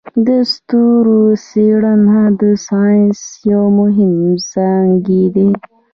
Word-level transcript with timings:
د 0.25 0.29
ستورو 0.53 1.21
څیړنه 1.47 2.19
د 2.41 2.41
ساینس 2.67 3.21
یو 3.51 3.63
مهم 3.79 4.13
څانګی 4.51 5.23
دی. 5.35 5.49